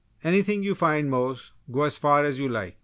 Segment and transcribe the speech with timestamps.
[0.23, 1.53] "Anything you find, Mose!
[1.69, 2.75] Go as far as you like!"